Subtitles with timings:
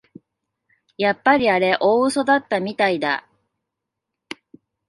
[0.97, 3.29] やっぱりあれ大うそだったみたいだ